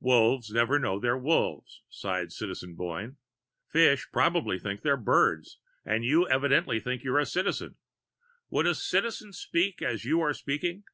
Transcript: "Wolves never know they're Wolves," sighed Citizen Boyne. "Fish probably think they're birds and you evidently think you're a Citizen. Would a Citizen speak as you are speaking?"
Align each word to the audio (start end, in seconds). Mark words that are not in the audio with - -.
"Wolves 0.00 0.50
never 0.50 0.78
know 0.78 1.00
they're 1.00 1.16
Wolves," 1.16 1.80
sighed 1.88 2.30
Citizen 2.30 2.74
Boyne. 2.74 3.16
"Fish 3.72 4.06
probably 4.12 4.58
think 4.58 4.82
they're 4.82 4.98
birds 4.98 5.58
and 5.82 6.04
you 6.04 6.28
evidently 6.28 6.78
think 6.78 7.02
you're 7.02 7.18
a 7.18 7.24
Citizen. 7.24 7.76
Would 8.50 8.66
a 8.66 8.74
Citizen 8.74 9.32
speak 9.32 9.80
as 9.80 10.04
you 10.04 10.20
are 10.20 10.34
speaking?" 10.34 10.84